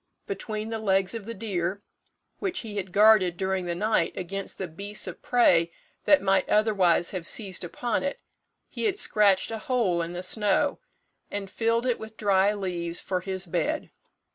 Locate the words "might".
6.23-6.49